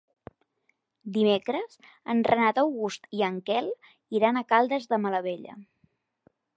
Dimecres 1.17 1.75
en 2.15 2.23
Renat 2.29 2.63
August 2.63 3.07
i 3.21 3.23
en 3.29 3.39
Quel 3.51 3.71
iran 4.21 4.43
a 4.43 4.47
Caldes 4.55 4.93
de 4.95 5.03
Malavella. 5.07 5.61